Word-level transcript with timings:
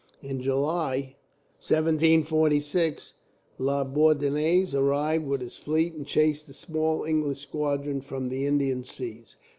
"In 0.23 0.41
July, 0.41 1.15
1746, 1.61 3.13
La 3.59 3.83
Bourdonnais 3.83 4.73
arrived 4.73 5.27
with 5.27 5.41
his 5.41 5.57
fleet, 5.57 5.93
and 5.93 6.07
chased 6.07 6.47
the 6.47 6.55
small 6.55 7.03
English 7.03 7.39
squadron 7.41 8.01
from 8.01 8.29
the 8.29 8.47
Indian 8.47 8.83
seas. 8.83 9.37